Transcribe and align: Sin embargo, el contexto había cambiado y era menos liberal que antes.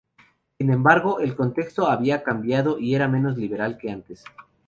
Sin 0.57 0.71
embargo, 0.71 1.19
el 1.19 1.35
contexto 1.35 1.85
había 1.85 2.23
cambiado 2.23 2.79
y 2.79 2.95
era 2.95 3.07
menos 3.07 3.37
liberal 3.37 3.77
que 3.77 3.91
antes. 3.91 4.23